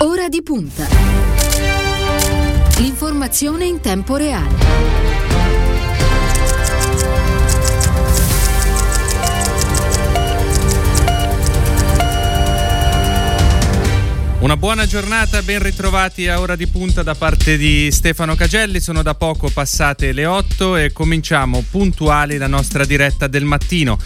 [0.00, 0.86] Ora di punta.
[2.78, 4.98] L'informazione in tempo reale.
[14.40, 18.78] Una buona giornata, ben ritrovati a ora di punta da parte di Stefano Cagelli.
[18.78, 23.98] Sono da poco passate le 8 e cominciamo puntuali la nostra diretta del mattino.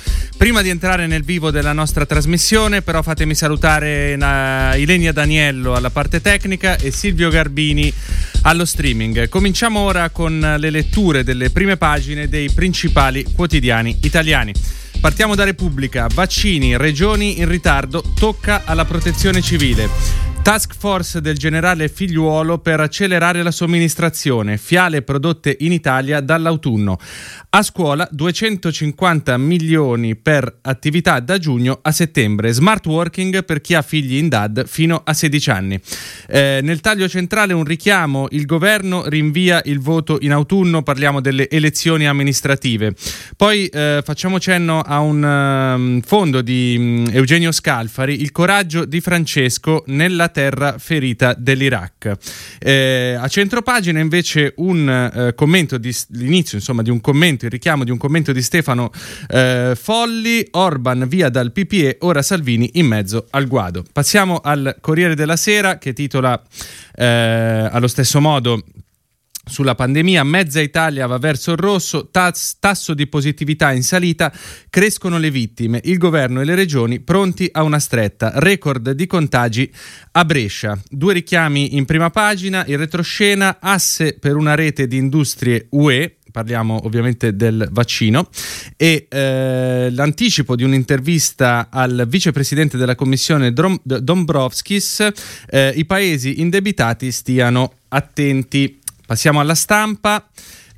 [0.43, 4.15] Prima di entrare nel vivo della nostra trasmissione, però fatemi salutare
[4.77, 7.95] Ilenia Daniello alla parte tecnica e Silvio Garbini
[8.43, 9.29] allo streaming.
[9.29, 14.53] Cominciamo ora con le letture delle prime pagine dei principali quotidiani italiani.
[15.01, 16.09] Partiamo da Repubblica.
[16.13, 19.89] Vaccini, regioni in ritardo, tocca alla protezione civile.
[20.43, 26.99] Task force del generale Figliuolo per accelerare la somministrazione, fiale prodotte in Italia dall'autunno.
[27.55, 32.51] A scuola 250 milioni per attività da giugno a settembre.
[32.51, 35.79] Smart working per chi ha figli in DAD fino a 16 anni.
[36.29, 41.51] Eh, nel taglio centrale un richiamo, il governo rinvia il voto in autunno, parliamo delle
[41.51, 42.95] elezioni amministrative.
[43.37, 49.03] Poi eh, facciamo cenno a un um, fondo di um, Eugenio Scalfari, il coraggio di
[49.03, 52.13] Francesco nella terra ferita dell'Iraq.
[52.59, 57.85] Eh, a centropagina invece un eh, commento di l'inizio insomma di un commento, il richiamo
[57.85, 58.91] di un commento di Stefano
[59.29, 63.85] eh, Folli, Orban via dal PPE, ora Salvini in mezzo al guado.
[63.93, 66.41] Passiamo al Corriere della Sera che titola
[66.95, 68.63] eh, allo stesso modo
[69.45, 74.33] sulla pandemia, mezza Italia va verso il rosso, tas- tasso di positività in salita,
[74.71, 79.71] crescono le vittime, il governo e le regioni pronti a una stretta, record di contagi
[80.13, 80.81] a Brescia.
[80.89, 86.81] Due richiami in prima pagina, il retroscena, asse per una rete di industrie UE, parliamo
[86.85, 88.29] ovviamente del vaccino,
[88.77, 95.09] e eh, l'anticipo di un'intervista al vicepresidente della commissione Drom- Dombrovskis,
[95.49, 98.81] eh, i paesi indebitati stiano attenti.
[99.07, 100.27] Passiamo alla stampa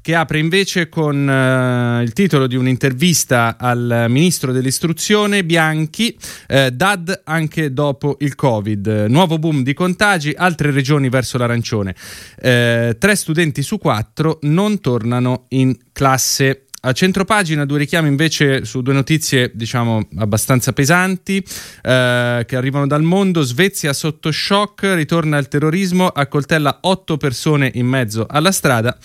[0.04, 6.14] che apre invece con uh, il titolo di un'intervista al ministro dell'istruzione Bianchi,
[6.46, 11.94] eh, DAD anche dopo il Covid, nuovo boom di contagi, altre regioni verso l'arancione,
[12.38, 16.66] eh, tre studenti su quattro non tornano in classe.
[16.86, 21.42] A centropagina due richiami invece su due notizie diciamo abbastanza pesanti
[21.82, 23.40] eh, che arrivano dal mondo.
[23.40, 28.98] Svezia sotto shock, ritorna il terrorismo, accoltella otto persone in mezzo alla strada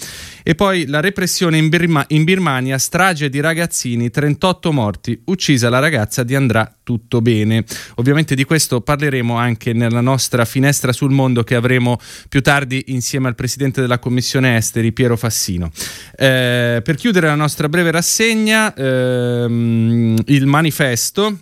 [0.49, 5.77] e poi la repressione in, Birma- in Birmania, strage di ragazzini, 38 morti, uccisa la
[5.77, 7.63] ragazza di Andrà tutto bene.
[7.97, 11.99] Ovviamente di questo parleremo anche nella nostra finestra sul mondo che avremo
[12.29, 15.69] più tardi insieme al presidente della commissione esteri Piero Fassino.
[16.17, 21.37] Eh, per chiudere la nostra breve rassegna, ehm, il manifesto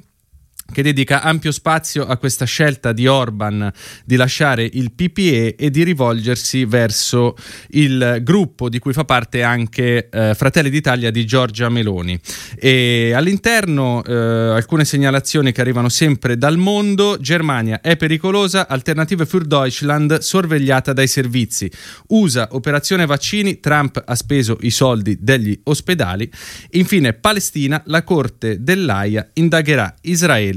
[0.72, 3.72] che dedica ampio spazio a questa scelta di Orban
[4.06, 7.36] di lasciare il PPE e di rivolgersi verso
[7.70, 12.20] il gruppo di cui fa parte anche eh, Fratelli d'Italia di Giorgia Meloni.
[12.56, 17.18] E all'interno eh, alcune segnalazioni che arrivano sempre dal mondo.
[17.20, 21.72] Germania è pericolosa, Alternative für Deutschland sorvegliata dai servizi.
[22.08, 26.30] USA operazione vaccini, Trump ha speso i soldi degli ospedali.
[26.72, 30.56] Infine Palestina, la Corte dell'AIA indagherà Israele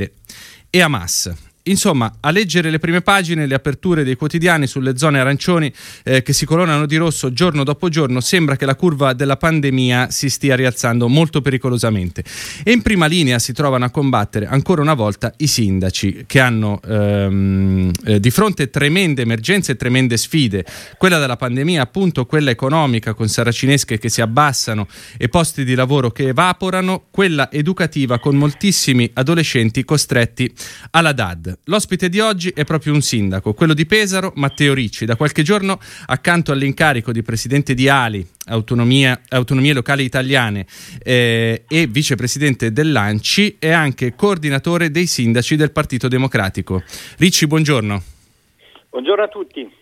[0.73, 1.29] e Hamas.
[1.65, 5.71] Insomma, a leggere le prime pagine, le aperture dei quotidiani sulle zone arancioni
[6.05, 10.11] eh, che si colonnano di rosso giorno dopo giorno, sembra che la curva della pandemia
[10.11, 12.25] si stia rialzando molto pericolosamente.
[12.65, 16.81] E in prima linea si trovano a combattere ancora una volta i sindaci che hanno
[16.83, 20.65] ehm, eh, di fronte tremende emergenze e tremende sfide.
[20.97, 24.87] Quella della pandemia, appunto, quella economica con saracinesche che si abbassano
[25.19, 30.51] e posti di lavoro che evaporano, quella educativa con moltissimi adolescenti costretti
[30.93, 31.50] alla DAD.
[31.65, 35.05] L'ospite di oggi è proprio un sindaco, quello di Pesaro, Matteo Ricci.
[35.05, 40.67] Da qualche giorno, accanto all'incarico di presidente di Ali, Autonomie Locali Italiane
[41.03, 46.83] eh, e vicepresidente dell'ANCI, è anche coordinatore dei sindaci del Partito Democratico.
[47.19, 48.03] Ricci, buongiorno.
[48.91, 49.80] Buongiorno a tutti.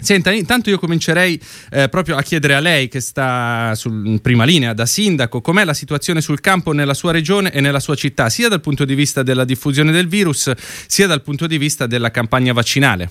[0.00, 4.72] Senta, intanto io comincerei eh, proprio a chiedere a lei, che sta in prima linea
[4.72, 8.48] da sindaco, com'è la situazione sul campo nella sua regione e nella sua città, sia
[8.48, 12.52] dal punto di vista della diffusione del virus, sia dal punto di vista della campagna
[12.52, 13.10] vaccinale.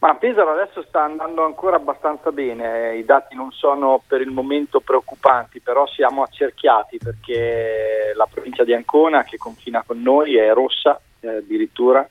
[0.00, 4.80] Ma Pesaro adesso sta andando ancora abbastanza bene, i dati non sono per il momento
[4.80, 10.98] preoccupanti, però siamo accerchiati perché la provincia di Ancona che confina con noi è rossa
[11.20, 12.08] eh, addirittura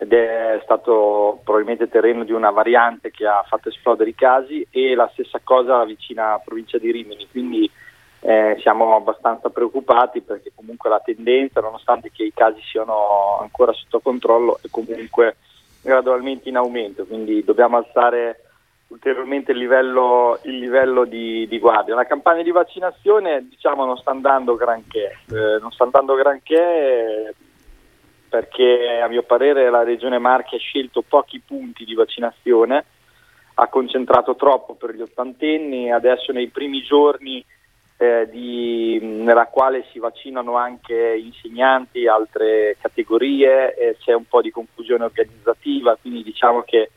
[0.00, 4.94] ed è stato probabilmente terreno di una variante che ha fatto esplodere i casi e
[4.94, 7.70] la stessa cosa la vicina provincia di Rimini, quindi
[8.20, 14.00] eh, siamo abbastanza preoccupati perché comunque la tendenza, nonostante che i casi siano ancora sotto
[14.00, 15.36] controllo, è comunque
[15.82, 18.44] gradualmente in aumento, quindi dobbiamo alzare
[18.86, 21.94] ulteriormente il livello, il livello di, di, guardia.
[21.94, 27.34] La campagna di vaccinazione diciamo non sta andando granché, eh, non sta andando granché
[28.30, 32.84] perché a mio parere la Regione Marche ha scelto pochi punti di vaccinazione,
[33.54, 37.44] ha concentrato troppo per gli ottantenni, adesso nei primi giorni
[37.98, 44.50] eh, di, nella quale si vaccinano anche insegnanti, altre categorie, eh, c'è un po' di
[44.50, 46.92] confusione organizzativa, quindi diciamo che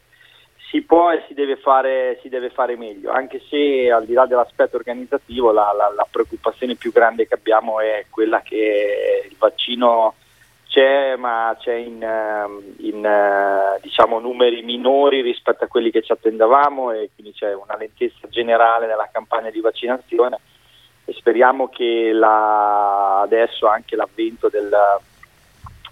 [0.70, 4.26] si può e si deve fare, si deve fare meglio, anche se al di là
[4.26, 10.16] dell'aspetto organizzativo la, la, la, preoccupazione più grande che abbiamo è quella che il vaccino
[10.74, 16.12] c'è, ma c'è in, ehm, in uh, diciamo, numeri minori rispetto a quelli che ci
[16.12, 20.40] attendavamo e quindi c'è una lentezza generale nella campagna di vaccinazione
[21.06, 24.72] e speriamo che la, adesso anche l'avvento del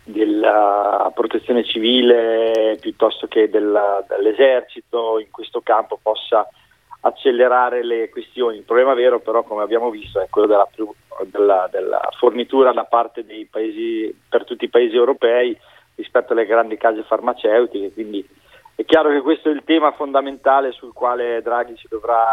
[0.03, 6.49] della protezione civile piuttosto che del, dell'esercito in questo campo possa
[7.01, 8.57] accelerare le questioni.
[8.57, 10.67] Il problema vero però come abbiamo visto è quello della,
[11.25, 15.57] della, della fornitura da parte dei paesi, per tutti i paesi europei
[15.95, 18.27] rispetto alle grandi case farmaceutiche, quindi
[18.75, 22.25] è chiaro che questo è il tema fondamentale sul quale Draghi si dovrà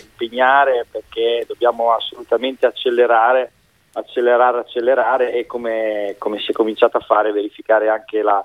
[0.00, 3.52] impegnare perché dobbiamo assolutamente accelerare
[3.92, 8.44] accelerare, accelerare e come, come si è cominciato a fare verificare anche la,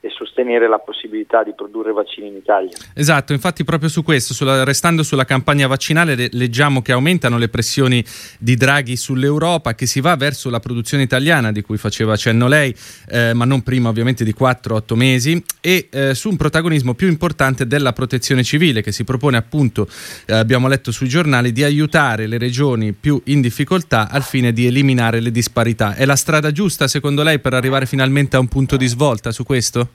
[0.00, 2.70] e sostenere la possibilità di produrre vaccini in Italia.
[2.94, 7.48] Esatto, infatti proprio su questo, sulla, restando sulla campagna vaccinale, le, leggiamo che aumentano le
[7.48, 8.02] pressioni
[8.38, 12.74] di Draghi sull'Europa, che si va verso la produzione italiana di cui faceva cenno lei,
[13.08, 17.66] eh, ma non prima ovviamente di 4-8 mesi, e eh, su un protagonismo più importante
[17.66, 19.86] della protezione civile, che si propone appunto,
[20.26, 24.66] eh, abbiamo letto sui giornali, di aiutare le regioni più in difficoltà al fine di
[24.66, 25.94] eliminare le disparità.
[25.94, 29.44] È la strada giusta secondo lei per arrivare finalmente a un punto di svolta su
[29.44, 29.89] questo?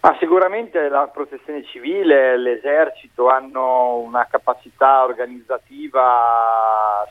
[0.00, 7.04] Ma sicuramente la protezione civile, l'esercito hanno una capacità organizzativa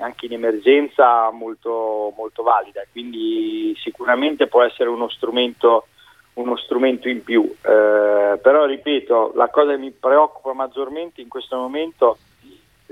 [0.00, 5.86] anche in emergenza molto, molto valida, quindi sicuramente può essere uno strumento,
[6.34, 7.44] uno strumento in più.
[7.44, 12.16] Eh, però ripeto, la cosa che mi preoccupa maggiormente in questo momento è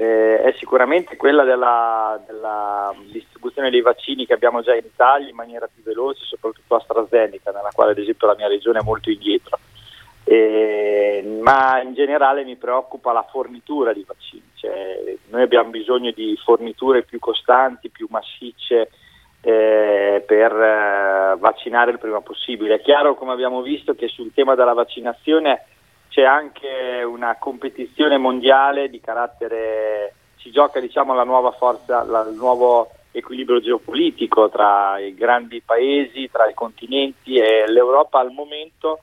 [0.01, 5.35] eh, è sicuramente quella della, della, distribuzione dei vaccini che abbiamo già in Italia in
[5.35, 9.59] maniera più veloce, soprattutto AstraZeneca, nella quale ad esempio la mia regione è molto indietro.
[10.25, 16.35] Eh, ma in generale mi preoccupa la fornitura di vaccini, cioè, noi abbiamo bisogno di
[16.43, 18.91] forniture più costanti, più massicce
[19.43, 22.77] eh, per eh, vaccinare il prima possibile.
[22.77, 25.65] È chiaro, come abbiamo visto, che sul tema della vaccinazione
[26.11, 32.35] c'è anche una competizione mondiale di carattere, si gioca diciamo la nuova forza, la, il
[32.35, 39.01] nuovo equilibrio geopolitico tra i grandi paesi, tra i continenti e l'Europa al momento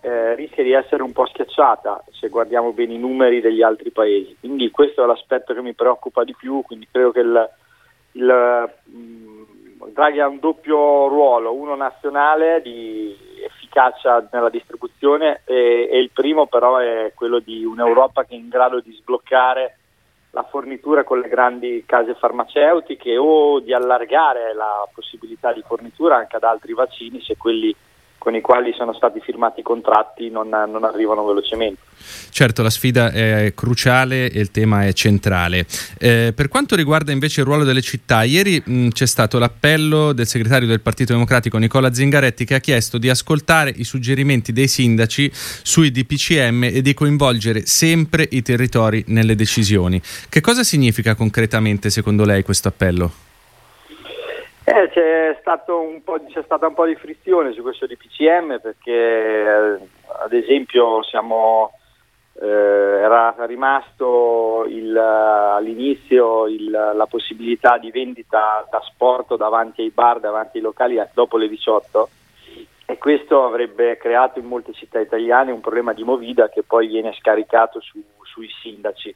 [0.00, 4.36] eh, rischia di essere un po' schiacciata se guardiamo bene i numeri degli altri paesi.
[4.38, 7.50] Quindi questo è l'aspetto che mi preoccupa di più, quindi credo che il,
[8.12, 9.42] il, mm,
[9.92, 13.16] Draghi ha un doppio ruolo, uno nazionale di
[13.74, 18.48] efficacia nella distribuzione e, e, il primo però è quello di un'Europa che è in
[18.48, 19.78] grado di sbloccare
[20.30, 26.36] la fornitura con le grandi case farmaceutiche o di allargare la possibilità di fornitura anche
[26.36, 27.74] ad altri vaccini se quelli
[28.24, 31.82] con i quali sono stati firmati i contratti non, non, arrivano velocemente.
[32.30, 35.66] Certo, la sfida è cruciale e il tema è centrale.
[35.98, 40.26] Eh, per quanto riguarda invece il ruolo delle città, ieri mh, c'è stato l'appello del
[40.26, 45.30] segretario del Partito Democratico Nicola Zingaretti che ha chiesto di ascoltare i suggerimenti dei sindaci
[45.34, 50.00] sui DPCM e di coinvolgere sempre i territori nelle decisioni.
[50.30, 53.32] Che cosa significa concretamente secondo lei questo appello?
[54.66, 59.78] Eh, c'è, un c'è, stata un po' di frizione su questo DPCM perché eh,
[60.22, 61.72] ad esempio siamo,
[62.40, 70.20] eh, era rimasto il, all'inizio il, la possibilità di vendita da sport davanti ai bar,
[70.20, 72.08] davanti ai locali dopo le 18
[72.86, 77.12] e questo avrebbe creato in molte città italiane un problema di movida che poi viene
[77.18, 79.14] scaricato su, sui sindaci.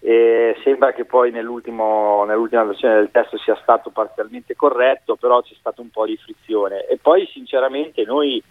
[0.00, 5.80] E sembra che poi nell'ultima versione del testo sia stato parzialmente corretto, però c'è stato
[5.80, 6.86] un po' di frizione.
[6.86, 8.42] E poi sinceramente noi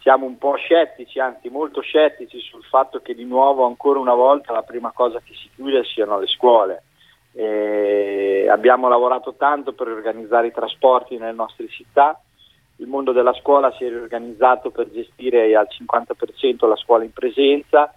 [0.00, 4.52] siamo un po' scettici, anzi molto scettici sul fatto che di nuovo ancora una volta
[4.52, 6.82] la prima cosa che si chiude siano le scuole.
[7.32, 12.20] E abbiamo lavorato tanto per organizzare i trasporti nelle nostre città,
[12.76, 17.92] il mondo della scuola si è riorganizzato per gestire al 50% la scuola in presenza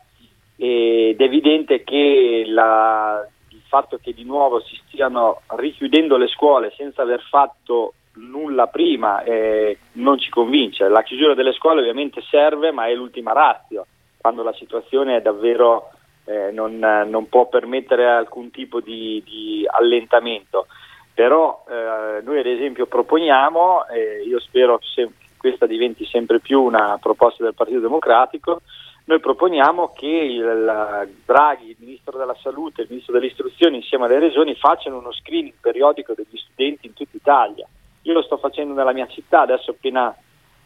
[0.56, 6.74] ed è evidente che la, il fatto che di nuovo si stiano richiudendo le scuole
[6.78, 10.88] senza aver fatto nulla prima eh, non ci convince.
[10.88, 15.90] La chiusura delle scuole ovviamente serve, ma è l'ultima razio, quando la situazione è davvero
[16.26, 20.68] eh, non, non, può permettere alcun tipo di, di allentamento.
[21.14, 26.98] Però eh, noi ad esempio proponiamo, e io spero che questa diventi sempre più una
[27.02, 28.62] proposta del Partito Democratico,
[29.06, 34.56] noi proponiamo che il Draghi, il Ministro della Salute il Ministro dell'Istruzione insieme alle regioni
[34.56, 37.68] facciano uno screening periodico degli studenti in tutta Italia.
[38.04, 40.16] Io lo sto facendo nella mia città, adesso appena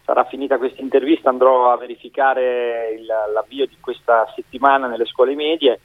[0.05, 5.79] sarà finita questa intervista andrò a verificare il, l'avvio di questa settimana nelle scuole medie.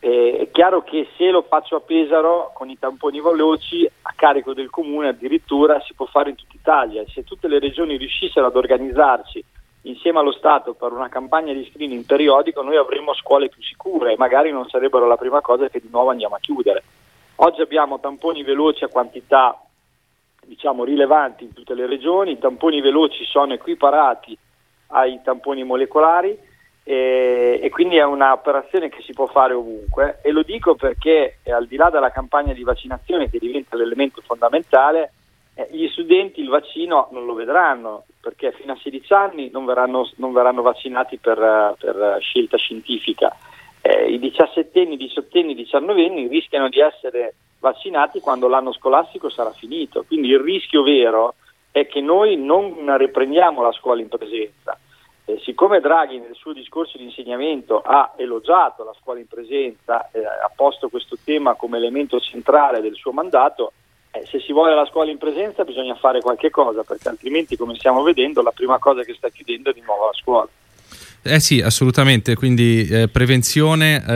[0.00, 4.52] E, è chiaro che se lo faccio a Pesaro con i tamponi veloci a carico
[4.52, 7.04] del comune addirittura si può fare in tutta Italia.
[7.06, 9.42] Se tutte le regioni riuscissero ad organizzarsi
[9.84, 14.16] insieme allo Stato per una campagna di screening periodico noi avremmo scuole più sicure e
[14.16, 16.82] magari non sarebbero la prima cosa che di nuovo andiamo a chiudere.
[17.36, 19.58] Oggi abbiamo tamponi veloci a quantità
[20.44, 24.36] diciamo, rilevanti in tutte le regioni, i tamponi veloci sono equiparati
[24.88, 26.38] ai tamponi molecolari
[26.82, 31.66] e, e quindi è un'operazione che si può fare ovunque e lo dico perché al
[31.66, 35.12] di là della campagna di vaccinazione che diventa l'elemento fondamentale,
[35.54, 40.10] eh, gli studenti il vaccino non lo vedranno perché fino a 16 anni non verranno,
[40.16, 43.36] non verranno vaccinati per, per, scelta scientifica.
[43.80, 50.04] Eh, I 17 18 19 anni rischiano di essere vaccinati quando l'anno scolastico sarà finito,
[50.06, 51.34] quindi il rischio vero
[51.70, 54.78] è che noi non riprendiamo la scuola in presenza.
[55.26, 60.24] Eh, siccome Draghi nel suo discorso di insegnamento ha elogiato la scuola in presenza, eh,
[60.24, 63.72] ha posto questo tema come elemento centrale del suo mandato,
[64.14, 67.74] eh, se si vuole la scuola in presenza bisogna fare qualche cosa, perché altrimenti, come
[67.74, 70.48] stiamo vedendo, la prima cosa che sta chiudendo è di nuovo la scuola.
[71.26, 74.12] Eh sì, assolutamente, quindi eh, prevenzione eh,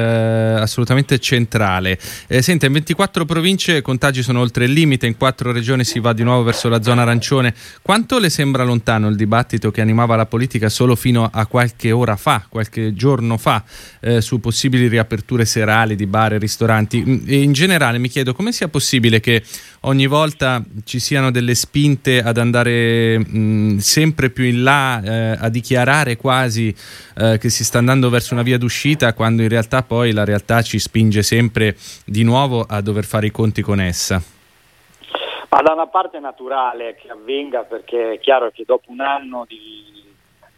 [0.60, 1.98] assolutamente centrale.
[2.26, 6.00] Eh, senta, in 24 province i contagi sono oltre il limite, in 4 regioni si
[6.00, 7.54] va di nuovo verso la zona arancione.
[7.80, 12.16] Quanto le sembra lontano il dibattito che animava la politica solo fino a qualche ora
[12.16, 13.64] fa, qualche giorno fa,
[14.00, 17.02] eh, su possibili riaperture serali di bar e ristoranti?
[17.02, 19.42] Mm, e in generale mi chiedo come sia possibile che
[19.82, 25.36] ogni volta ci siano delle spinte ad andare mh, mm, sempre più in là, eh,
[25.38, 26.74] a dichiarare quasi
[27.16, 30.62] eh, che si sta andando verso una via d'uscita, quando in realtà poi la realtà
[30.62, 34.20] ci spinge sempre di nuovo a dover fare i conti con essa.
[35.50, 39.46] Ma da una parte è naturale che avvenga perché è chiaro che dopo un anno
[39.48, 40.04] di,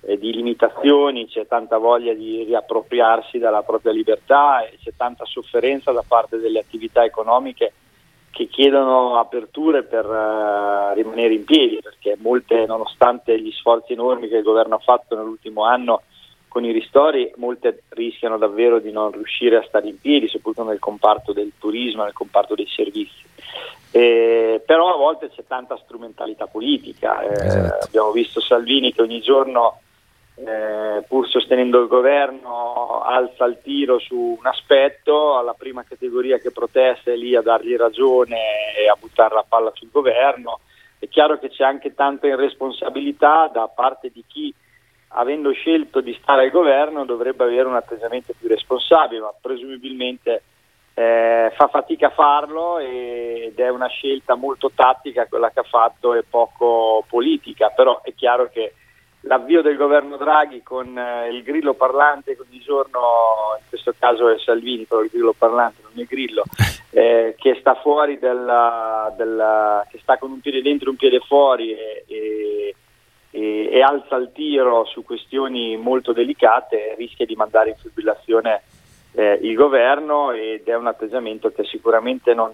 [0.01, 5.93] eh, di limitazioni c'è tanta voglia di riappropriarsi della propria libertà e c'è tanta sofferenza
[5.93, 7.73] da parte delle attività economiche
[8.31, 14.37] che chiedono aperture per uh, rimanere in piedi, perché molte, nonostante gli sforzi enormi che
[14.37, 16.03] il governo ha fatto nell'ultimo anno
[16.49, 20.79] con i ristori, molte rischiano davvero di non riuscire a stare in piedi, soprattutto nel
[20.81, 23.25] comparto del turismo, nel comparto dei servizi.
[23.93, 27.87] Eh, però a volte c'è tanta strumentalità politica, eh, esatto.
[27.87, 29.81] abbiamo visto Salvini che ogni giorno
[30.37, 36.51] eh, pur sostenendo il governo alza il tiro su un aspetto, alla prima categoria che
[36.51, 40.61] protesta è lì a dargli ragione e a buttare la palla sul governo.
[40.99, 44.55] È chiaro che c'è anche tanta irresponsabilità da parte di chi,
[45.09, 50.43] avendo scelto di stare al governo, dovrebbe avere un atteggiamento più responsabile, ma presumibilmente
[50.95, 56.15] eh, fa fatica a farlo ed è una scelta molto tattica quella che ha fatto
[56.15, 58.75] e poco politica, però è chiaro che
[59.23, 63.01] l'avvio del governo Draghi con eh, il grillo parlante ogni giorno,
[63.59, 66.45] in questo caso è Salvini, però il grillo parlante non è grillo,
[66.91, 71.21] eh, che sta fuori della, della, che sta con un piede dentro e un piede
[71.21, 72.75] fuori e, e,
[73.31, 78.63] e, e, alza il tiro su questioni molto delicate, rischia di mandare in fibrillazione
[79.13, 82.53] eh, il governo ed è un atteggiamento che sicuramente non,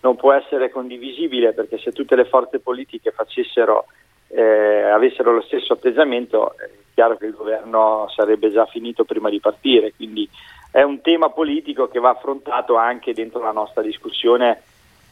[0.00, 3.86] non può essere condivisibile perché se tutte le forze politiche facessero
[4.34, 9.38] eh, avessero lo stesso atteggiamento, è chiaro che il governo sarebbe già finito prima di
[9.38, 10.28] partire, quindi
[10.72, 14.60] è un tema politico che va affrontato anche dentro la nostra discussione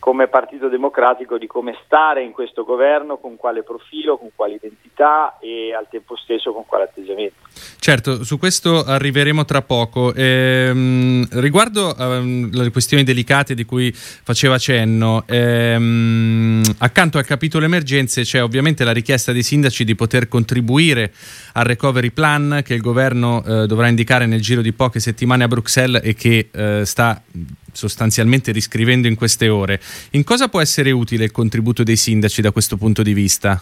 [0.03, 5.39] come Partito Democratico di come stare in questo governo, con quale profilo, con quale identità
[5.39, 7.35] e al tempo stesso con quale atteggiamento.
[7.79, 10.13] Certo, su questo arriveremo tra poco.
[10.13, 18.23] Ehm, riguardo ehm, le questioni delicate di cui faceva cenno, ehm, accanto al capitolo emergenze
[18.23, 21.13] c'è ovviamente la richiesta dei sindaci di poter contribuire
[21.53, 25.49] al recovery plan che il governo eh, dovrà indicare nel giro di poche settimane a
[25.49, 27.23] Bruxelles e che eh, sta
[27.73, 29.81] sostanzialmente riscrivendo in queste ore.
[30.13, 33.61] In cosa può essere utile il contributo dei sindaci da questo punto di vista?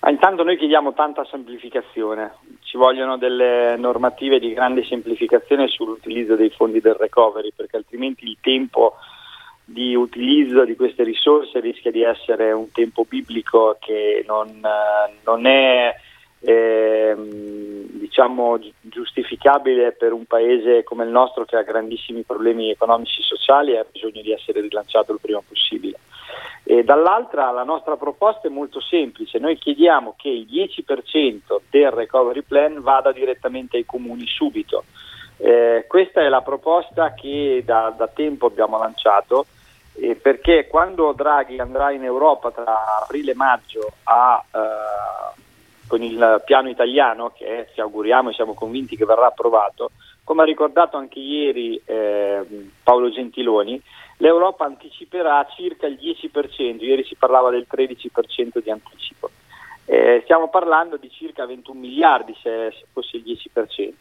[0.00, 6.50] Ma intanto noi chiediamo tanta semplificazione, ci vogliono delle normative di grande semplificazione sull'utilizzo dei
[6.50, 8.96] fondi del recovery perché altrimenti il tempo
[9.64, 14.60] di utilizzo di queste risorse rischia di essere un tempo biblico che non,
[15.24, 15.94] non è
[16.44, 23.24] eh, diciamo giustificabile per un paese come il nostro che ha grandissimi problemi economici e
[23.24, 25.98] sociali e ha bisogno di essere rilanciato il prima possibile.
[26.64, 32.42] E dall'altra la nostra proposta è molto semplice, noi chiediamo che il 10% del recovery
[32.42, 34.84] plan vada direttamente ai comuni subito.
[35.38, 39.46] Eh, questa è la proposta che da, da tempo abbiamo lanciato
[39.94, 45.40] eh, perché quando Draghi andrà in Europa tra aprile e maggio a, eh,
[45.92, 49.90] con il piano italiano, che ci auguriamo e siamo convinti che verrà approvato,
[50.24, 52.40] come ha ricordato anche ieri eh,
[52.82, 53.78] Paolo Gentiloni,
[54.16, 59.28] l'Europa anticiperà circa il 10%, ieri si parlava del 13% di anticipo.
[59.84, 63.92] Eh, stiamo parlando di circa 21 miliardi se, se fosse il 10%.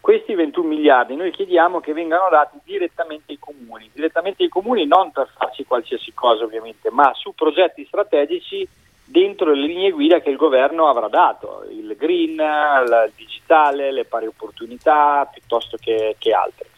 [0.00, 5.12] Questi 21 miliardi noi chiediamo che vengano dati direttamente ai comuni, direttamente ai comuni non
[5.12, 8.66] per farci qualsiasi cosa ovviamente, ma su progetti strategici
[9.10, 14.26] dentro le linee guida che il governo avrà dato, il green, il digitale, le pari
[14.26, 16.68] opportunità piuttosto che, che altre.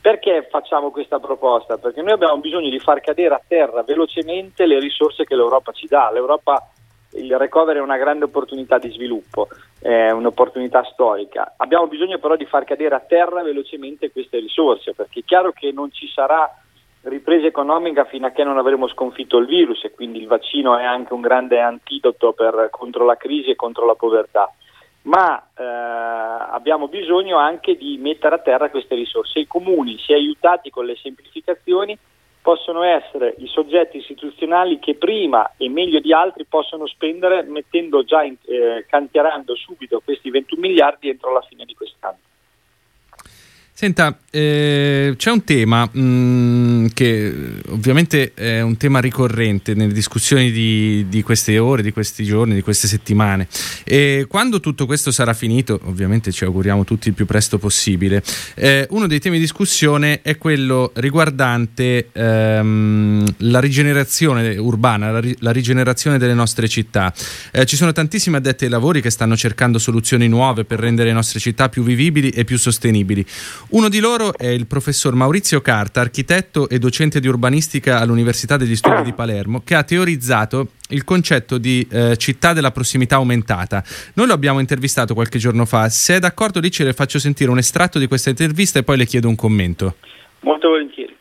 [0.00, 1.76] Perché facciamo questa proposta?
[1.76, 5.86] Perché noi abbiamo bisogno di far cadere a terra velocemente le risorse che l'Europa ci
[5.86, 6.10] dà.
[6.10, 6.66] L'Europa
[7.12, 11.54] il recovery è una grande opportunità di sviluppo, è un'opportunità storica.
[11.58, 15.70] Abbiamo bisogno però di far cadere a terra velocemente queste risorse, perché è chiaro che
[15.72, 16.50] non ci sarà
[17.02, 20.84] ripresa economica fino a che non avremo sconfitto il virus e quindi il vaccino è
[20.84, 24.52] anche un grande antidoto per, contro la crisi e contro la povertà.
[25.02, 29.40] Ma eh, abbiamo bisogno anche di mettere a terra queste risorse.
[29.40, 31.98] I comuni, se aiutati con le semplificazioni,
[32.40, 38.22] possono essere i soggetti istituzionali che prima e meglio di altri possono spendere mettendo già
[38.22, 42.18] in, eh, cantierando subito questi 21 miliardi entro la fine di quest'anno.
[43.74, 47.34] Senta, eh, c'è un tema mh, mm, che
[47.68, 52.60] ovviamente è un tema ricorrente nelle discussioni di, di, queste ore, di questi giorni, di
[52.60, 53.48] queste settimane.
[53.82, 58.22] E quando tutto questo sarà finito, ovviamente ci auguriamo tutti il più presto possibile,
[58.54, 65.50] eh, uno dei temi di discussione è quello riguardante ehm, la rigenerazione urbana, la, la,
[65.50, 67.12] rigenerazione delle nostre città.
[67.50, 71.14] Eh, ci sono tantissimi addetti ai lavori che stanno cercando soluzioni nuove per rendere le
[71.14, 73.24] nostre città più vivibili e più sostenibili.
[73.72, 78.76] Uno di loro è il professor Maurizio Carta, architetto e docente di urbanistica all'Università degli
[78.76, 83.82] Studi di Palermo, che ha teorizzato il concetto di eh, città della prossimità aumentata.
[84.12, 85.88] Noi lo abbiamo intervistato qualche giorno fa.
[85.88, 89.06] Se è d'accordo, dice, le faccio sentire un estratto di questa intervista e poi le
[89.06, 89.96] chiedo un commento.
[90.40, 91.16] Molto volentieri.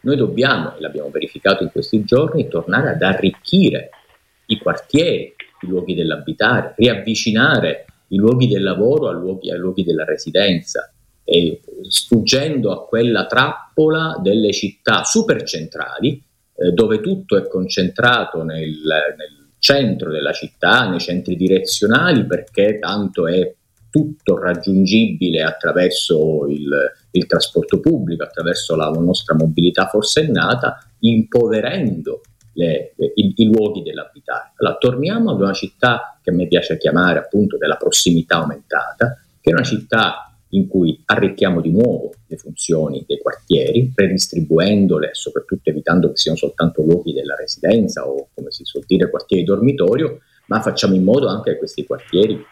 [0.00, 3.90] Noi dobbiamo, e l'abbiamo verificato in questi giorni, tornare ad arricchire
[4.46, 10.04] i quartieri, i luoghi dell'abitare, riavvicinare i luoghi del lavoro ai luoghi, ai luoghi della
[10.04, 10.90] residenza,
[11.28, 16.22] e sfuggendo a quella trappola delle città supercentrali
[16.54, 23.26] eh, dove tutto è concentrato nel, nel, centro della città, nei centri direzionali perché tanto
[23.26, 23.52] è
[23.90, 26.68] tutto raggiungibile attraverso il,
[27.10, 32.20] il trasporto pubblico, attraverso la nostra mobilità forsennata, impoverendo
[32.52, 34.52] le, i, i, luoghi dell'abitare.
[34.56, 39.50] Allora, torniamo ad una città che a me piace chiamare appunto della prossimità aumentata, che
[39.50, 46.10] è una città in cui arricchiamo di nuovo le funzioni dei quartieri, redistribuendole, soprattutto evitando
[46.10, 50.94] che siano soltanto luoghi della residenza o, come si suol dire, quartieri dormitorio, ma facciamo
[50.94, 52.42] in modo anche che questi quartieri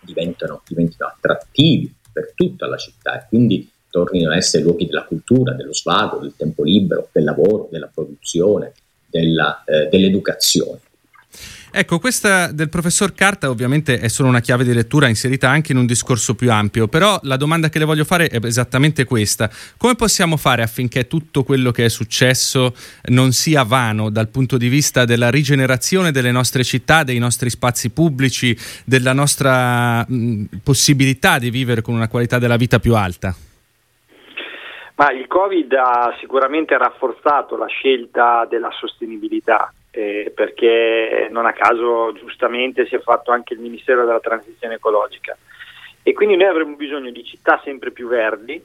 [0.00, 5.54] diventino, diventino attrattivi per tutta la città e quindi tornino a essere luoghi della cultura,
[5.54, 8.72] dello svago, del tempo libero, del lavoro, della produzione,
[9.06, 10.80] della, eh, dell'educazione.
[11.80, 15.78] Ecco, questa del professor Carta ovviamente è solo una chiave di lettura inserita anche in
[15.78, 19.48] un discorso più ampio, però la domanda che le voglio fare è esattamente questa.
[19.76, 22.74] Come possiamo fare affinché tutto quello che è successo
[23.10, 27.92] non sia vano dal punto di vista della rigenerazione delle nostre città, dei nostri spazi
[27.92, 33.32] pubblici, della nostra mh, possibilità di vivere con una qualità della vita più alta?
[34.96, 42.12] Ma il Covid ha sicuramente rafforzato la scelta della sostenibilità eh, perché non a caso
[42.12, 45.36] giustamente si è fatto anche il Ministero della Transizione Ecologica.
[46.04, 48.64] E quindi noi avremo bisogno di città sempre più verdi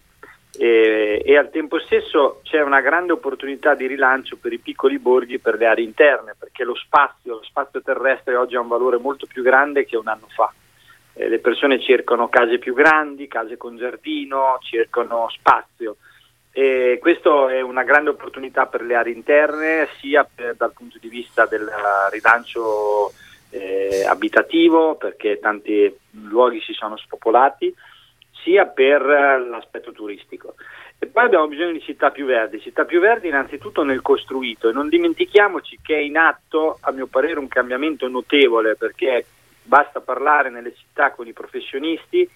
[0.55, 5.33] eh, e al tempo stesso c'è una grande opportunità di rilancio per i piccoli borghi
[5.33, 8.99] e per le aree interne, perché lo spazio, lo spazio terrestre oggi ha un valore
[8.99, 10.53] molto più grande che un anno fa.
[11.15, 15.97] Eh, le persone cercano case più grandi, case con giardino, cercano spazio.
[16.55, 21.09] E questo è una grande opportunità per le aree interne, sia per, dal punto di
[21.09, 21.67] vista del
[22.11, 23.11] rilancio
[23.49, 27.73] eh, abitativo, perché tanti luoghi si sono spopolati,
[28.43, 30.53] sia per l'aspetto turistico.
[30.99, 34.73] E poi abbiamo bisogno di città più verdi, città più verdi innanzitutto nel costruito e
[34.73, 39.25] non dimentichiamoci che è in atto, a mio parere, un cambiamento notevole perché
[39.63, 42.29] basta parlare nelle città con i professionisti,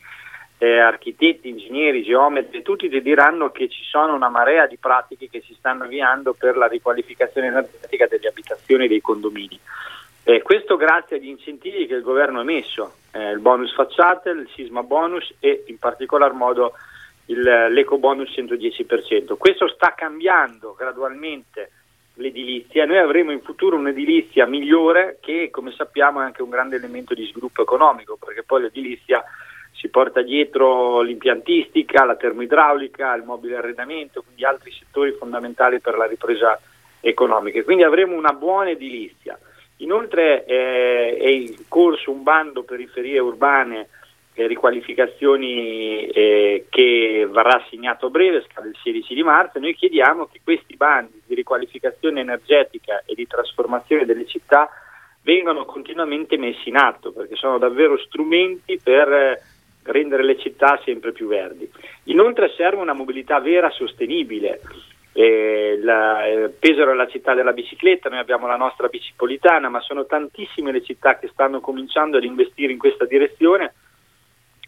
[0.58, 5.42] eh, architetti, ingegneri, geometri, tutti ti diranno che ci sono una marea di pratiche che
[5.42, 9.60] si stanno avviando per la riqualificazione energetica delle abitazioni e dei condomini.
[10.24, 14.50] Eh, questo grazie agli incentivi che il governo ha messo, eh, il bonus facciate, il
[14.54, 16.74] sisma bonus e in particolar modo
[17.26, 19.38] il, l'eco bonus 110%.
[19.38, 21.72] Questo sta cambiando gradualmente
[22.18, 27.14] l'edilizia noi avremo in futuro un'edilizia migliore che come sappiamo è anche un grande elemento
[27.14, 29.24] di sviluppo economico perché poi l'edilizia
[29.78, 36.06] si porta dietro l'impiantistica, la termoidraulica, il mobile arredamento, quindi altri settori fondamentali per la
[36.06, 36.60] ripresa
[37.00, 37.64] economica.
[37.64, 39.38] Quindi avremo una buona edilizia.
[39.78, 43.90] Inoltre eh, è in corso un bando periferie urbane
[44.46, 50.42] riqualificazioni eh, che verrà assegnato a breve, scade il 16 di marzo, noi chiediamo che
[50.44, 54.70] questi bandi di riqualificazione energetica e di trasformazione delle città
[55.22, 59.42] vengano continuamente messi in atto, perché sono davvero strumenti per eh,
[59.90, 61.70] rendere le città sempre più verdi.
[62.06, 64.62] Inoltre serve una mobilità vera sostenibile.
[65.14, 69.80] Eh, la, eh, Pesaro è la città della bicicletta, noi abbiamo la nostra bicipolitana, ma
[69.82, 73.74] sono tantissime le città che stanno cominciando ad investire in questa direzione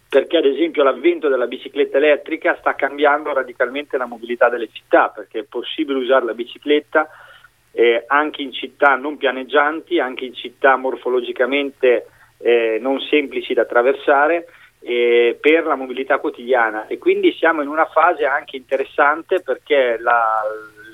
[0.10, 5.40] perché ad esempio l'avvento della bicicletta elettrica sta cambiando radicalmente la mobilità delle città, perché
[5.40, 7.08] è possibile usare la bicicletta
[7.72, 12.08] eh, anche in città non pianeggianti, anche in città morfologicamente
[12.40, 14.48] eh, non semplici da attraversare
[14.82, 20.42] eh, per la mobilità quotidiana e quindi siamo in una fase anche interessante perché la,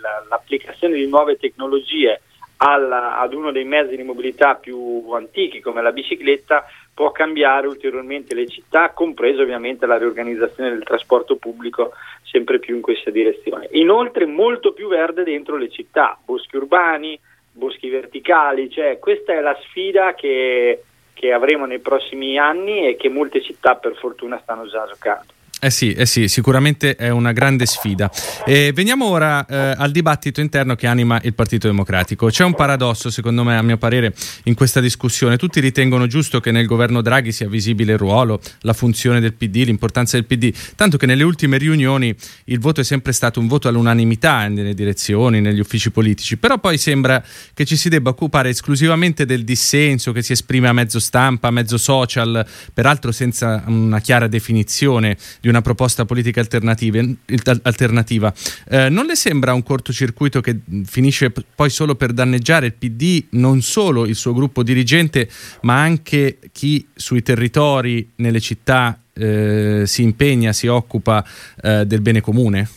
[0.01, 2.21] la, l'applicazione di nuove tecnologie
[2.57, 8.33] alla, ad uno dei mezzi di mobilità più antichi come la bicicletta può cambiare ulteriormente
[8.33, 11.91] le città, compresa ovviamente la riorganizzazione del trasporto pubblico
[12.23, 13.67] sempre più in questa direzione.
[13.71, 17.19] Inoltre molto più verde dentro le città, boschi urbani,
[17.51, 20.83] boschi verticali, cioè questa è la sfida che,
[21.15, 25.31] che avremo nei prossimi anni e che molte città per fortuna stanno già giocando.
[25.61, 28.11] Eh sì, eh sì, sicuramente è una grande sfida.
[28.45, 32.27] E veniamo ora eh, al dibattito interno che anima il Partito Democratico.
[32.27, 34.13] C'è un paradosso, secondo me, a mio parere,
[34.43, 35.37] in questa discussione.
[35.37, 39.63] Tutti ritengono giusto che nel governo Draghi sia visibile il ruolo, la funzione del PD,
[39.63, 42.13] l'importanza del PD, tanto che nelle ultime riunioni
[42.45, 46.37] il voto è sempre stato un voto all'unanimità nelle direzioni, negli uffici politici.
[46.37, 50.73] Però poi sembra che ci si debba occupare esclusivamente del dissenso che si esprime a
[50.73, 58.33] mezzo stampa, a mezzo social, peraltro senza una chiara definizione di una proposta politica alternativa.
[58.67, 63.61] Eh, non le sembra un cortocircuito che finisce poi solo per danneggiare il PD, non
[63.61, 65.27] solo il suo gruppo dirigente,
[65.61, 71.23] ma anche chi sui territori, nelle città, eh, si impegna, si occupa
[71.61, 72.67] eh, del bene comune?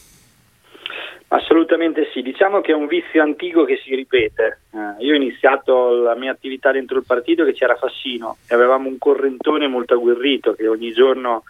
[1.28, 4.60] Assolutamente sì, diciamo che è un vizio antico che si ripete.
[4.72, 8.88] Eh, io ho iniziato la mia attività dentro il partito che c'era Fassino e avevamo
[8.88, 11.44] un correntone molto agguerrito che ogni giorno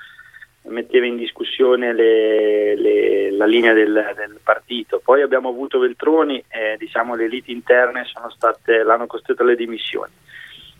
[0.68, 5.00] metteva in discussione le, le, la linea del, del, partito.
[5.02, 8.04] Poi abbiamo avuto Veltroni e diciamo, le liti interne
[8.34, 10.12] state, l'hanno costretto alle dimissioni.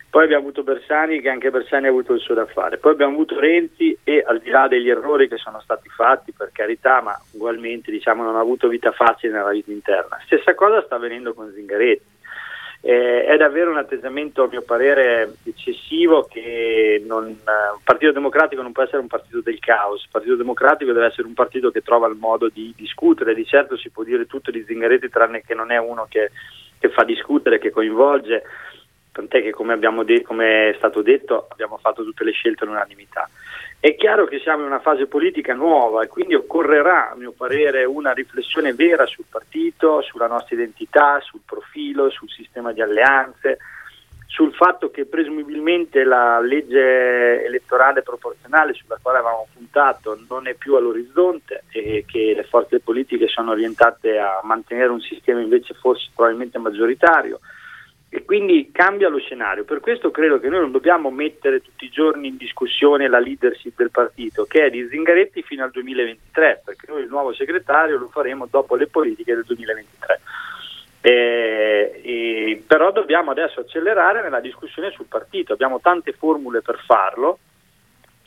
[0.09, 2.77] Poi abbiamo avuto Bersani che anche Bersani ha avuto il suo da fare.
[2.77, 6.49] Poi abbiamo avuto Renzi e al di là degli errori che sono stati fatti per
[6.51, 10.19] carità, ma ugualmente diciamo, non ha avuto vita facile nella vita interna.
[10.25, 12.17] Stessa cosa sta avvenendo con Zingaretti
[12.81, 18.61] eh, è davvero un atteggiamento, a mio parere, eccessivo che non, eh, il Partito Democratico
[18.61, 21.81] non può essere un partito del caos, il Partito Democratico deve essere un partito che
[21.81, 25.53] trova il modo di discutere, di certo si può dire tutto di Zingaretti tranne che
[25.53, 26.31] non è uno che,
[26.79, 28.43] che fa discutere, che coinvolge,
[29.11, 33.29] tant'è che come, de- come è stato detto abbiamo fatto tutte le scelte all'unanimità.
[33.81, 37.85] È chiaro che siamo in una fase politica nuova e quindi occorrerà, a mio parere,
[37.85, 43.57] una riflessione vera sul partito, sulla nostra identità, sul profilo, sul sistema di alleanze,
[44.25, 50.75] sul fatto che presumibilmente la legge elettorale proporzionale sulla quale avevamo puntato non è più
[50.75, 56.57] all'orizzonte e che le forze politiche sono orientate a mantenere un sistema invece forse probabilmente
[56.57, 57.39] maggioritario
[58.11, 59.63] e quindi cambia lo scenario.
[59.63, 63.75] Per questo credo che noi non dobbiamo mettere tutti i giorni in discussione la leadership
[63.77, 68.07] del partito, che è di Zingaretti fino al 2023, perché noi il nuovo segretario lo
[68.07, 70.21] faremo dopo le politiche del 2023.
[71.01, 77.37] Eh, eh, però dobbiamo adesso accelerare nella discussione sul partito, abbiamo tante formule per farlo.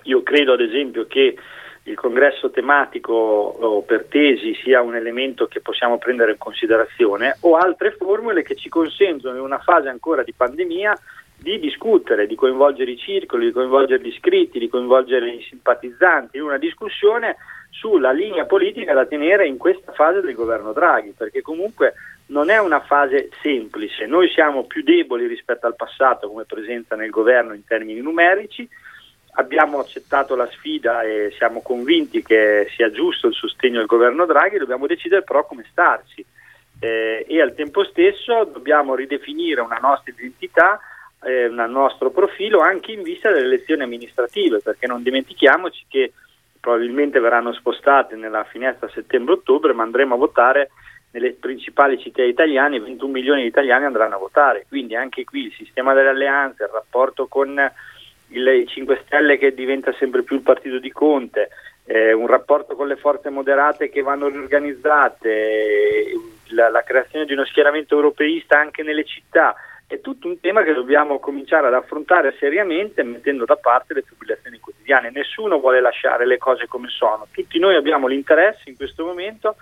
[0.05, 1.37] Io credo ad esempio che
[1.85, 7.91] il congresso tematico per tesi sia un elemento che possiamo prendere in considerazione o altre
[7.93, 10.97] formule che ci consentono in una fase ancora di pandemia
[11.43, 16.45] di discutere, di coinvolgere i circoli, di coinvolgere gli iscritti, di coinvolgere i simpatizzanti in
[16.45, 17.37] una discussione
[17.71, 21.95] sulla linea politica da tenere in questa fase del governo Draghi, perché comunque
[22.27, 27.11] non è una fase semplice, noi siamo più deboli rispetto al passato come presenza nel
[27.11, 28.69] governo in termini numerici,
[29.35, 34.59] abbiamo accettato la sfida e siamo convinti che sia giusto il sostegno del governo Draghi,
[34.59, 36.25] dobbiamo decidere però come starci.
[36.81, 40.81] Eh, e al tempo stesso dobbiamo ridefinire una nostra identità,
[41.23, 46.13] eh, un nostro profilo anche in vista delle elezioni amministrative, perché non dimentichiamoci che
[46.61, 50.71] probabilmente verranno spostate nella finestra settembre-ottobre, ma andremo a votare
[51.13, 55.53] nelle principali città italiane, 21 milioni di italiani andranno a votare, quindi anche qui il
[55.53, 57.59] sistema delle alleanze, il rapporto con
[58.33, 61.51] il 5 Stelle che diventa sempre più il partito di Conte,
[61.85, 66.13] eh, un rapporto con le forze moderate che vanno riorganizzate,
[66.49, 69.55] la, la creazione di uno schieramento europeista anche nelle città,
[69.87, 74.59] è tutto un tema che dobbiamo cominciare ad affrontare seriamente mettendo da parte le fibrillazioni
[74.59, 75.11] quotidiane.
[75.11, 79.57] Nessuno vuole lasciare le cose come sono, tutti noi abbiamo l'interesse in questo momento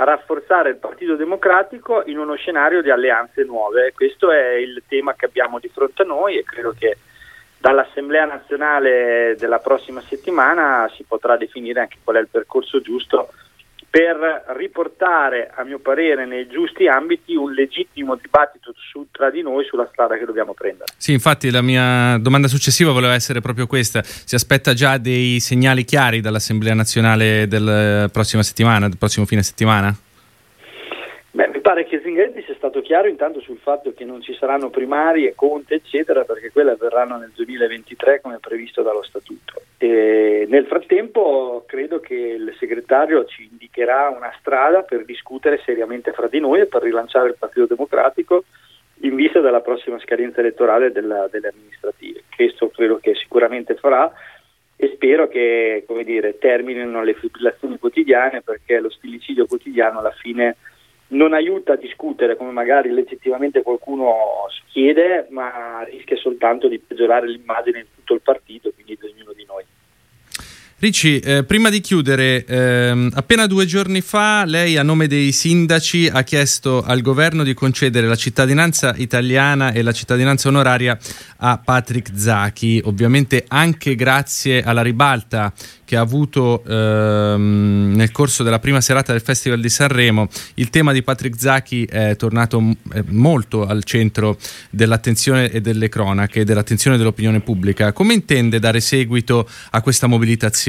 [0.00, 3.92] a rafforzare il Partito Democratico in uno scenario di alleanze nuove.
[3.92, 6.96] Questo è il tema che abbiamo di fronte a noi e credo che
[7.58, 13.30] dall'Assemblea nazionale della prossima settimana si potrà definire anche qual è il percorso giusto
[13.90, 19.64] per riportare, a mio parere, nei giusti ambiti un legittimo dibattito su, tra di noi
[19.64, 20.92] sulla strada che dobbiamo prendere.
[20.96, 24.02] Sì, infatti la mia domanda successiva voleva essere proprio questa.
[24.04, 29.96] Si aspetta già dei segnali chiari dall'Assemblea nazionale della prossima settimana, del prossimo fine settimana?
[31.30, 32.00] Beh, mi pare che
[32.58, 37.16] stato chiaro intanto sul fatto che non ci saranno primarie, conte, eccetera, perché quelle avverranno
[37.16, 39.62] nel 2023 come previsto dallo Statuto.
[39.78, 46.26] E nel frattempo credo che il segretario ci indicherà una strada per discutere seriamente fra
[46.26, 48.44] di noi e per rilanciare il Partito Democratico
[49.02, 52.24] in vista della prossima scadenza elettorale della, delle amministrative.
[52.34, 54.12] Questo credo che sicuramente farà
[54.76, 60.56] e spero che dire, terminino le fibrillazioni quotidiane perché lo stilicidio quotidiano alla fine
[61.08, 67.80] non aiuta a discutere come magari legittimamente qualcuno chiede, ma rischia soltanto di peggiorare l'immagine
[67.80, 69.64] di tutto il partito, quindi di ognuno di noi.
[70.80, 76.06] Ricci, eh, prima di chiudere, ehm, appena due giorni fa lei a nome dei sindaci
[76.06, 80.96] ha chiesto al governo di concedere la cittadinanza italiana e la cittadinanza onoraria
[81.38, 85.52] a Patrick Zachi, ovviamente anche grazie alla ribalta
[85.84, 90.28] che ha avuto ehm, nel corso della prima serata del Festival di Sanremo.
[90.54, 92.62] Il tema di Patrick Zachi è tornato
[93.06, 94.38] molto al centro
[94.70, 97.92] dell'attenzione e delle cronache, dell'attenzione dell'opinione pubblica.
[97.92, 100.66] Come intende dare seguito a questa mobilitazione?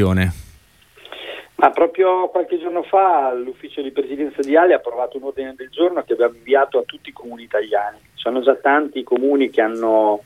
[1.55, 5.69] Ma proprio qualche giorno fa l'ufficio di presidenza di Ali ha approvato un ordine del
[5.69, 7.97] giorno che abbiamo inviato a tutti i comuni italiani.
[8.13, 10.23] Sono già tanti i comuni che hanno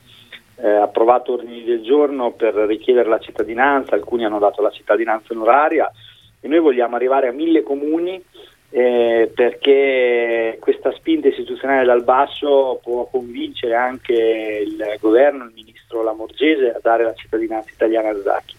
[0.57, 5.91] eh, approvato ordini del giorno per richiedere la cittadinanza, alcuni hanno dato la cittadinanza onoraria
[6.39, 8.23] e noi vogliamo arrivare a mille comuni
[8.69, 16.73] eh, perché questa spinta istituzionale dal basso può convincere anche il governo, il ministro Lamorgese
[16.73, 18.55] a dare la cittadinanza italiana a Zacchi.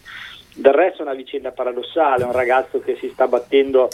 [0.55, 3.89] Del resto è una vicenda paradossale, un ragazzo che si sta battendo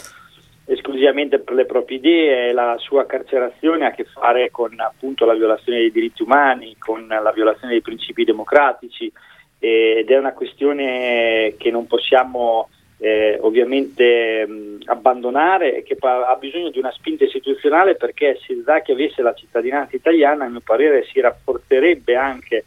[0.64, 5.34] esclusivamente per le proprie idee la sua carcerazione ha a che fare con appunto la
[5.34, 9.12] violazione dei diritti umani, con la violazione dei principi democratici
[9.58, 16.70] ed è una questione che non possiamo eh, ovviamente mh, abbandonare e che ha bisogno
[16.70, 21.20] di una spinta istituzionale perché se Zaki avesse la cittadinanza italiana a mio parere si
[21.20, 22.64] rafforzerebbe anche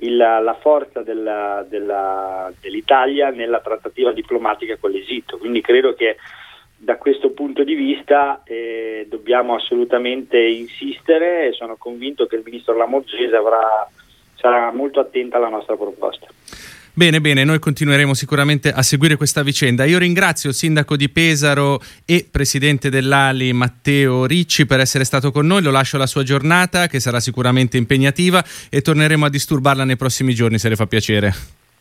[0.00, 5.38] il, la forza della, della, dell'Italia nella trattativa diplomatica con l'Egitto.
[5.38, 6.16] Quindi credo che
[6.76, 12.76] da questo punto di vista eh, dobbiamo assolutamente insistere e sono convinto che il ministro
[12.76, 13.36] Lamorgese
[14.34, 16.26] sarà molto attento alla nostra proposta.
[16.98, 19.84] Bene, bene, noi continueremo sicuramente a seguire questa vicenda.
[19.84, 25.46] Io ringrazio il sindaco di Pesaro e presidente dell'ALI Matteo Ricci per essere stato con
[25.46, 29.96] noi, lo lascio alla sua giornata che sarà sicuramente impegnativa e torneremo a disturbarla nei
[29.96, 31.32] prossimi giorni se le fa piacere.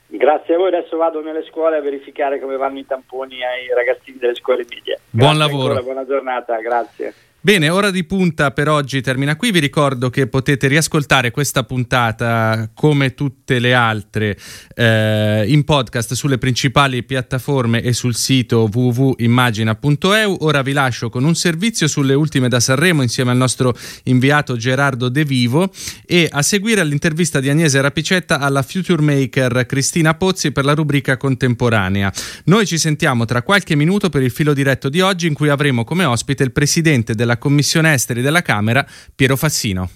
[0.05, 4.19] Grazie a voi, adesso vado nelle scuole a verificare come vanno i tamponi ai ragazzini
[4.19, 4.99] delle scuole medie.
[5.09, 5.73] Buon lavoro.
[5.73, 7.13] Ancora, buona giornata, grazie.
[7.47, 9.51] Bene, ora di punta per oggi termina qui.
[9.51, 14.37] Vi ricordo che potete riascoltare questa puntata come tutte le altre
[14.75, 20.35] eh, in podcast sulle principali piattaforme e sul sito www.immagina.eu.
[20.41, 25.07] Ora vi lascio con un servizio sulle ultime da Sanremo insieme al nostro inviato Gerardo
[25.07, 25.71] De Vivo
[26.05, 31.15] e a seguire l'intervista di Agnese Rapicetta alla future maker Cristina Pozzi per la rubrica
[31.15, 32.11] contemporanea.
[32.43, 35.85] Noi ci sentiamo tra qualche minuto per il filo diretto di oggi in cui avremo
[35.85, 39.89] come ospite il presidente della Commissione Esteri della Camera, Piero Fassino.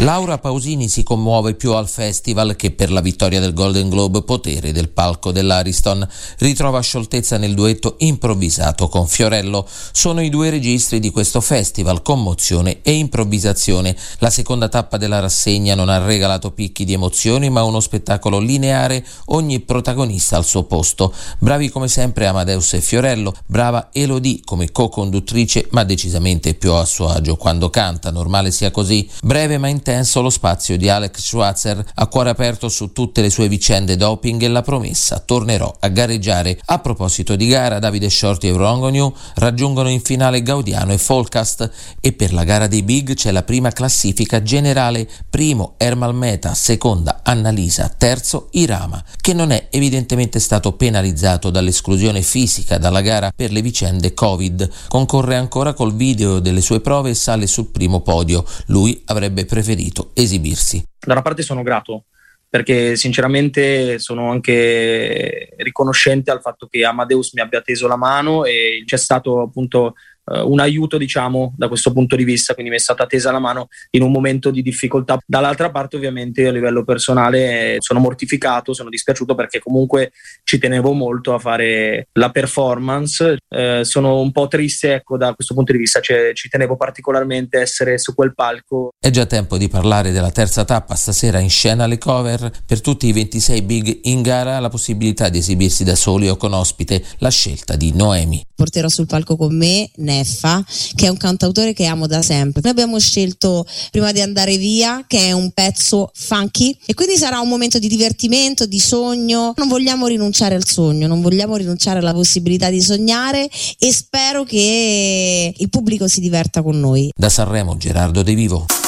[0.00, 4.70] Laura Pausini si commuove più al festival che per la vittoria del Golden Globe potere
[4.70, 6.06] del palco dell'Ariston.
[6.36, 9.66] Ritrova scioltezza nel duetto improvvisato con Fiorello.
[9.92, 13.96] Sono i due registri di questo festival, commozione e improvvisazione.
[14.18, 19.02] La seconda tappa della rassegna non ha regalato picchi di emozioni, ma uno spettacolo lineare,
[19.28, 21.10] ogni protagonista al suo posto.
[21.38, 27.08] Bravi come sempre Amadeus e Fiorello, brava Elodie come co-conduttrice, ma decisamente più a suo
[27.08, 29.08] agio quando canta, normale sia così.
[29.22, 33.30] Breve ma intenso intenso lo spazio di Alex Schwarzer, a cuore aperto su tutte le
[33.30, 36.58] sue vicende doping e la promessa tornerò a gareggiare.
[36.64, 41.70] A proposito di gara, Davide Shorty e Rongonu raggiungono in finale Gaudiano e Folcast
[42.00, 47.20] e per la gara dei big c'è la prima classifica generale, primo Ermal Meta, seconda
[47.22, 53.62] Annalisa, terzo Irama, che non è evidentemente stato penalizzato dall'esclusione fisica dalla gara per le
[53.62, 54.68] vicende Covid.
[54.88, 58.44] Concorre ancora col video delle sue prove e sale sul primo podio.
[58.66, 60.82] Lui avrebbe preferito preferito esibirsi?
[60.98, 62.06] Da una parte sono grato
[62.48, 68.82] perché sinceramente sono anche riconoscente al fatto che Amadeus mi abbia teso la mano e
[68.86, 69.94] c'è stato appunto
[70.26, 73.38] uh, un aiuto, diciamo, da questo punto di vista, quindi mi è stata tesa la
[73.38, 75.18] mano in un momento di difficoltà.
[75.26, 80.12] Dall'altra parte, ovviamente, a livello personale sono mortificato, sono dispiaciuto perché comunque
[80.44, 83.38] ci tenevo molto a fare la performance.
[83.48, 87.58] Eh, sono un po' triste, ecco, da questo punto di vista, cioè, ci tenevo particolarmente
[87.58, 88.90] a essere su quel palco.
[88.98, 92.50] È già tempo di parlare della terza tappa, stasera in scena le cover.
[92.66, 96.52] Per tutti i 26 big in gara la possibilità di esibirsi da soli o con
[96.52, 98.44] ospite, la scelta di Noemi.
[98.54, 102.60] Porterò sul palco con me Neffa, che è un cantautore che amo da sempre.
[102.62, 107.40] Noi abbiamo scelto Prima di andare via, che è un pezzo funky e quindi sarà
[107.40, 109.54] un momento di divertimento, di sogno.
[109.56, 113.48] Non vogliamo rinunciare al sogno, non vogliamo rinunciare alla possibilità di sognare
[113.78, 117.10] e spero che il pubblico si diverta con noi.
[117.14, 118.85] Da Sanremo Gerardo De Vivo.